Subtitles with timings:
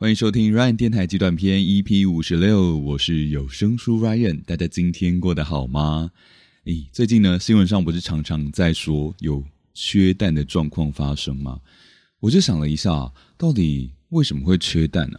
[0.00, 4.44] 欢迎收听 Ryan 电台极短篇 EP 五十六，我是有声书 Ryan。
[4.44, 6.12] 大家今天过得好吗？
[6.66, 11.58] 诶，最近呢，新闻上不是常常在说有缺蛋的状况发生吗？
[12.20, 15.18] 我就想了一下，到底为什么会缺蛋呢？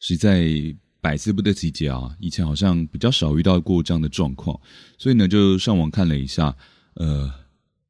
[0.00, 2.16] 实在百思不得其解啊！
[2.18, 4.58] 以前好像比较少遇到过这样的状况，
[4.96, 6.56] 所以呢，就上网看了一下，
[6.94, 7.30] 呃。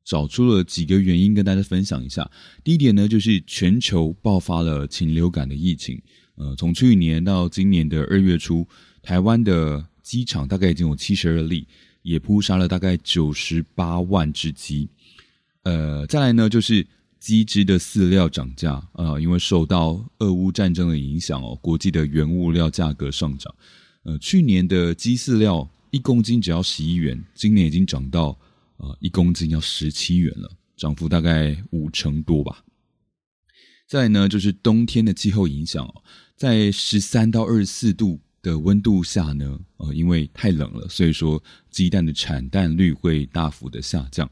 [0.08, 2.28] 找出了几个原因跟大家分享一下。
[2.64, 6.00] 第一点呢，就是全球爆发了禽流感的疫情。
[6.36, 8.66] 呃，从去年到今年的二月初，
[9.02, 11.66] 台湾的鸡场大概已经有七十二例，
[12.00, 14.88] 也扑杀了大概九十八万只鸡。
[15.64, 16.86] 呃，再来呢，就是
[17.20, 23.54] 鸡只的饲料涨价呃，因为受到俄乌战争的影响哦，国际的原物料价格上涨。
[24.04, 28.34] 呃，去年的鸡饲料一公斤只要十一元，今年已经涨到。
[28.78, 32.64] 啊，一公斤要十七元了，涨幅大概五成多吧。
[33.86, 36.02] 再呢，就是冬天的气候影响哦，
[36.34, 44.30] 在十三到二十四度的温度下呢，呃，因为太冷了，所以说鸡蛋的产蛋率会大幅的下降。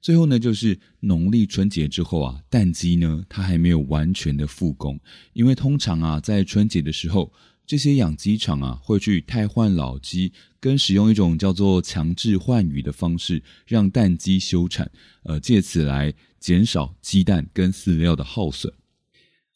[0.00, 4.98] 最后呢，就是农历春节之后啊，蛋鸡呢它还没有完全的复工，
[5.32, 7.32] 因为通常啊，在春节的时候。
[7.68, 14.90] 这些养鸡场啊，会去汰换老鸡，跟使用一种叫做强制换羽的方式，让蛋鸡休产，
[15.24, 18.72] 呃，借此来减少鸡蛋跟饲料的耗损。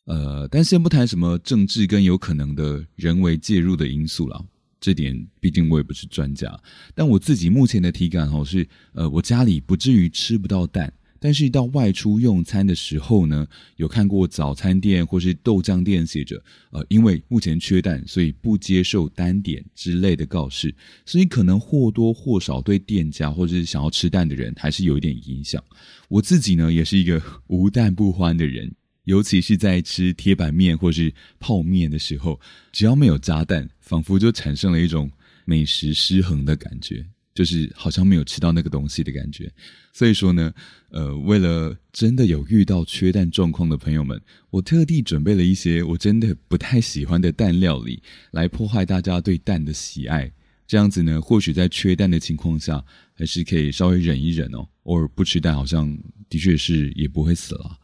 [0.04, 4.44] 呃，但先不谈什么政治跟有可能的人为介入的因素了，
[4.78, 6.60] 这点毕竟我也不是专家。
[6.94, 10.92] 但我自己目前的体感哦是，呃，我家里不至于吃不到蛋。
[11.24, 16.42] 但是，到外出用餐的时候呢，有看过早餐店或是豆浆店写着
[16.72, 20.74] “呃，因为目前缺蛋，所以不接受单点”之类的告示，
[21.06, 25.62] 所以可能或多或少对店家或者是想要吃蛋的人还是有一点影响。
[26.08, 28.74] 我自己呢，也是一个无蛋不欢的人，
[29.04, 32.40] 尤其是在吃铁板面或是泡面的时候，
[32.72, 35.08] 只要没有加蛋，仿佛就产生了一种
[35.44, 37.06] 美食失衡的感觉。
[37.34, 39.50] 就是好像没有吃到那个东西的感觉，
[39.92, 40.52] 所以说呢，
[40.90, 44.20] 呃，为了真的有遇到缺蛋状况的朋友们，
[44.50, 50.32] 我特地准备了一些我真的不太喜欢的蛋料理，来破坏大家对蛋的喜爱。
[50.66, 52.82] 这样子呢，或许在缺蛋的情况下，
[53.14, 54.66] 还是可以稍微忍一忍哦。
[54.84, 57.78] 偶尔不吃蛋，好像的确是也不会死了。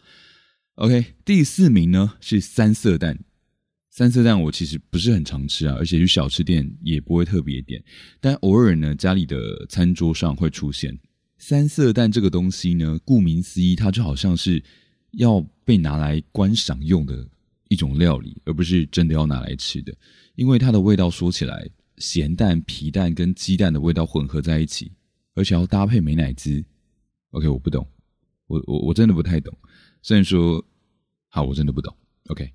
[0.77, 3.19] OK，第四名呢是三色蛋。
[3.99, 7.83] 三色蛋我其实不是很常吃啊，而且去小吃店也不会特别点，
[8.21, 9.37] 但偶尔呢，家里的
[9.69, 10.97] 餐桌上会出现
[11.39, 12.97] 三色蛋这个东西呢。
[13.05, 14.63] 顾名思义，它就好像是
[15.15, 17.29] 要被拿来观赏用的
[17.71, 19.93] 一种料理，而不是真的要拿来吃的。
[20.37, 24.93] 因为它的味道说起来，咸蛋、皮蛋跟鸡蛋的味道混合在一起，
[25.35, 26.65] 而且要搭配美乃滋。
[27.31, 27.85] OK，我不懂，
[28.47, 29.53] 我我我真的不太懂。
[30.03, 30.65] 虽然说，
[31.27, 31.93] 好，我真的不懂。
[32.29, 32.49] OK。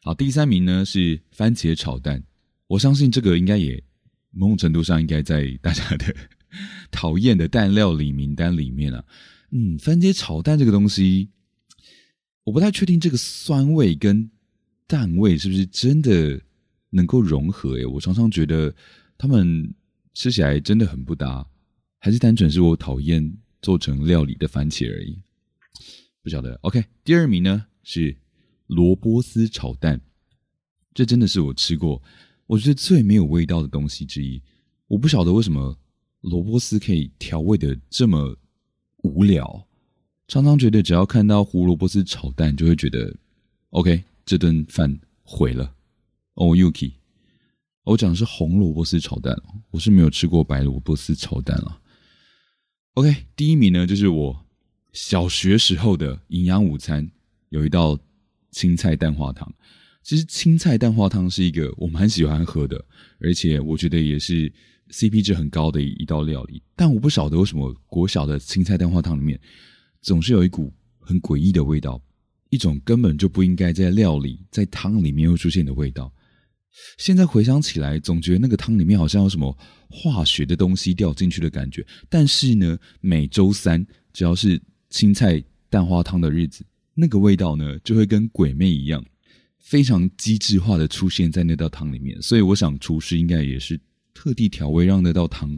[0.00, 2.22] 好，第三名呢是番茄炒蛋，
[2.68, 3.82] 我相信这个应该也
[4.30, 6.14] 某种程度上应该在大家的
[6.90, 9.04] 讨厌的蛋料理名单里面啊。
[9.50, 11.28] 嗯，番茄炒蛋这个东西，
[12.44, 14.30] 我不太确定这个酸味跟
[14.86, 16.40] 蛋味是不是真的
[16.90, 17.76] 能够融合。
[17.76, 18.72] 诶，我常常觉得
[19.18, 19.74] 他们
[20.14, 21.44] 吃起来真的很不搭，
[21.98, 25.18] 还是单纯是我讨厌做成料理的番茄而已。
[26.22, 26.54] 不晓得。
[26.62, 28.16] OK，第二名呢是。
[28.68, 30.00] 萝卜丝炒蛋，
[30.94, 32.02] 这真的是我吃过
[32.46, 34.40] 我觉得最没有味道的东西之一。
[34.86, 35.76] 我不晓得为什么
[36.22, 38.36] 萝卜丝可以调味的这么
[39.02, 39.66] 无聊，
[40.26, 43.14] 常常觉得只要看到胡萝卜丝炒蛋，就会觉得
[43.70, 45.74] OK，这顿饭毁了。
[46.34, 46.92] 哦，Yuki，
[47.84, 49.36] 我讲的是红萝卜丝炒蛋，
[49.70, 51.80] 我是没有吃过白萝卜丝炒蛋了。
[52.94, 54.46] OK，第一名呢，就是我
[54.92, 57.10] 小学时候的营养午餐，
[57.48, 57.98] 有一道。
[58.50, 59.52] 青菜蛋花汤，
[60.02, 62.82] 其实青菜蛋花汤是一个我蛮喜欢喝的，
[63.20, 64.52] 而且我觉得也是
[64.90, 66.62] CP 值很高的一道料理。
[66.74, 69.38] 但我不晓得为什么国小的青菜蛋花汤里面
[70.00, 72.02] 总是有一股很诡异的味道，
[72.48, 76.12] 一种根本就不应该在料理在汤里面会出现的味道。
[76.96, 79.56] 现在回想起来，总觉得那个汤里面好像有什么
[79.90, 81.84] 化学的东西掉进去的感觉。
[82.08, 86.64] 但是呢，每周三只要是青菜蛋花汤的日子。
[87.00, 89.04] 那个味道呢，就会跟鬼魅一样，
[89.60, 92.20] 非常机智化的出现在那道汤里面。
[92.20, 93.78] 所以我想，厨师应该也是
[94.12, 95.56] 特地调味，让那道汤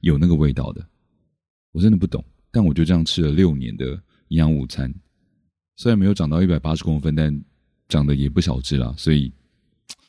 [0.00, 0.88] 有那个味道的。
[1.72, 3.90] 我真的不懂，但我就这样吃了六年的
[4.28, 4.90] 营养午餐，
[5.76, 7.44] 虽然没有长到一百八十公分，但
[7.86, 8.94] 长得也不小只了。
[8.96, 9.30] 所以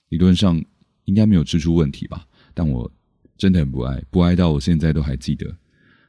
[0.08, 0.64] 理论上
[1.04, 2.26] 应该没有吃出问题吧？
[2.54, 2.90] 但我
[3.38, 5.54] 真的很不爱，不爱到我现在都还记得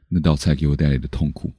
[0.07, 1.51] 那道菜给我带来的痛苦。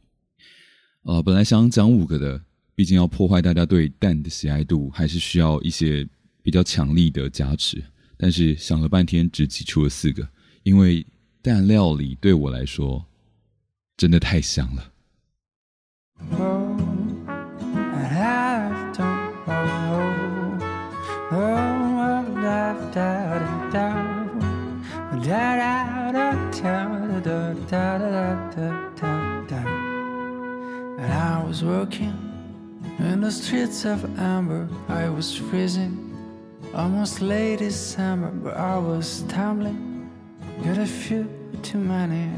[1.02, 2.42] 啊，本来想讲五个的。
[2.74, 6.08] 毕竟要破坏大家对蛋的喜爱度，还是需要一些
[6.42, 7.82] 比较强力的加持，
[8.16, 10.26] 但是想了半天只挤出了四个，
[10.62, 11.06] 因为
[11.42, 13.04] 蛋料理对我来说
[13.96, 14.88] 真的太香了。
[32.98, 35.98] In the streets of amber, I was freezing.
[36.74, 40.10] Almost late December, but I was stumbling.
[40.64, 41.28] Got a few
[41.62, 42.30] too many.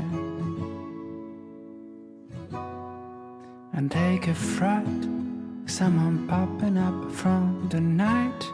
[3.72, 4.86] And take a fright.
[5.66, 8.44] Someone popping up from the night.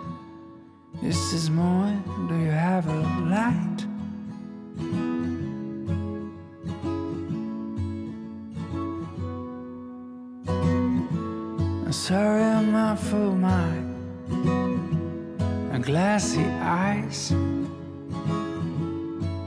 [1.02, 1.93] This is more.
[2.29, 5.10] Do you have a light?
[11.92, 13.70] Sorry I'm not for my
[15.82, 17.32] glassy eyes.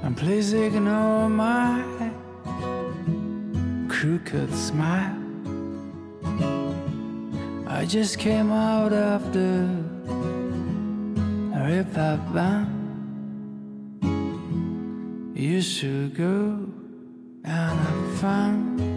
[0.04, 1.82] And please ignore my
[3.88, 5.18] crooked smile.
[7.68, 9.68] I just came out of the
[11.66, 12.68] rip band.
[15.34, 16.68] You should go
[17.46, 18.93] and have fun.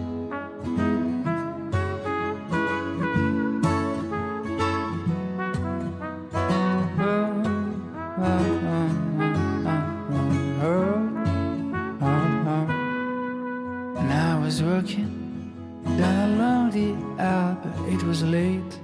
[14.95, 18.79] Then I learned the app, it was late.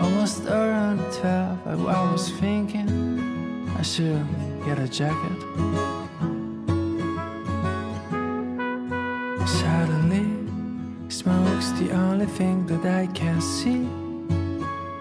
[0.00, 4.26] Almost around 12, I was thinking I should
[4.64, 5.40] get a jacket.
[9.46, 10.26] Suddenly,
[11.08, 13.86] smoke's the only thing that I can see.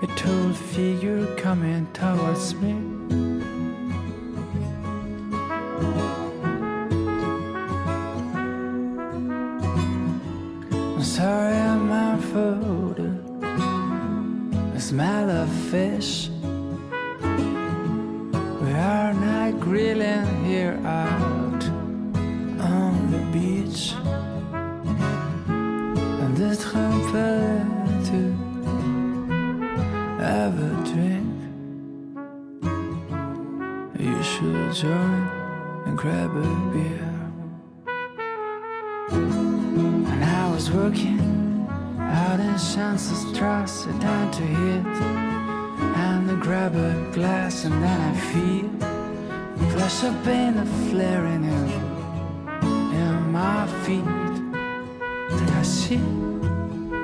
[0.04, 2.76] A tall figure coming towards me.
[14.86, 16.30] Smell of fish.
[18.62, 21.64] We are not grilling here out
[22.62, 23.94] on the beach.
[26.22, 28.20] And it's compelling to
[30.24, 31.34] have a drink.
[34.00, 35.22] You should join
[35.88, 37.10] and grab a beer.
[40.12, 41.35] And I was working
[42.06, 44.86] out in Schanzenstrasse down to hit.
[46.06, 48.70] And I grab a glass and then I feel
[49.58, 50.54] the Flash of pain,
[50.90, 51.68] flaring in,
[53.02, 54.06] in my feet.
[54.06, 55.98] Then I see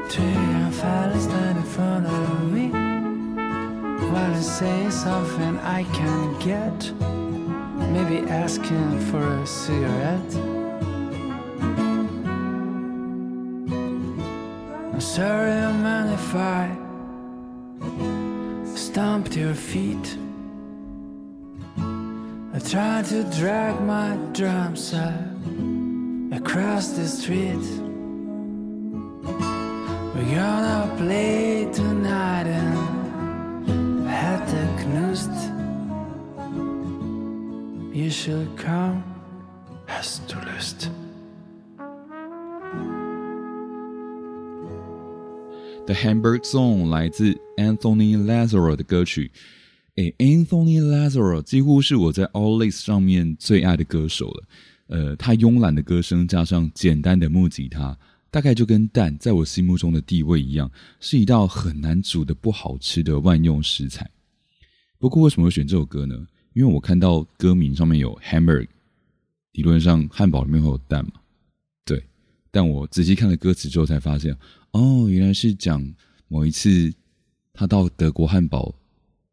[0.10, 2.70] three young fellas stand in front of me.
[4.12, 6.80] While I say something I can get,
[7.94, 10.51] maybe asking for a cigarette.
[15.02, 16.70] Sorry, man, if I
[18.76, 20.18] stomped your feet.
[22.54, 24.94] I tried to drag my drums
[26.32, 27.66] across the street.
[30.14, 35.36] We're gonna play tonight and had the knust.
[37.92, 39.04] You should come,
[39.88, 41.01] hast du Lust?
[45.86, 49.32] The Hamburg Song 来自 Anthony Lazaro 的歌曲。
[49.96, 54.48] 诶，Anthony Lazaro 几乎是我在 All List 上面最爱的歌手了。
[54.88, 57.98] 呃，他慵懒的歌声加上简单的木吉他，
[58.30, 64.10] 大概就跟蛋在我心目中的地位一样，是一道很难煮的不好吃的万用食材。
[64.98, 66.16] 不过为什么会选这首歌呢？
[66.54, 68.68] 因为我看到歌名上面有 Hamburg，
[69.54, 71.14] 理论上汉堡里面会有蛋嘛？
[71.84, 72.02] 对。
[72.54, 74.38] 但我仔细看了歌词之后才发现，
[74.72, 75.94] 哦，原来是讲
[76.28, 76.94] 某一次
[77.54, 78.76] 他到德国汉堡。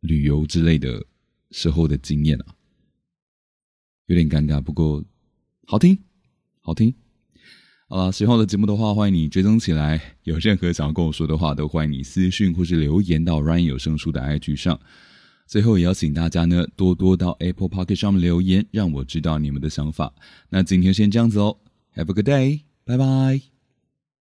[0.02, 1.04] 旅游之类的
[1.50, 2.54] 时候的经验啊，
[4.06, 5.04] 有点尴尬，不过
[5.66, 5.98] 好听，
[6.60, 6.94] 好听。
[7.88, 10.00] 好了，喜欢我的节目的话，欢迎你追踪起来。
[10.22, 14.78] 有任何想要跟我说的话，都欢迎你私讯或是留言到 Ryan 有声书的 IG 上。
[15.48, 20.14] 最后也邀请大家呢，多多到 Apple Pocket 上面留言，让我知道你们的想法。
[20.48, 21.58] 那今天先这样子哦
[21.96, 23.57] ，Have a good day，拜拜。